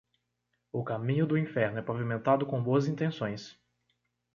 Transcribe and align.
O 0.71 0.83
caminho 0.83 1.27
do 1.27 1.37
inferno 1.37 1.77
é 1.77 1.81
pavimentado 1.83 2.43
com 2.43 2.59
boas 2.63 2.87
intenções. 2.87 3.55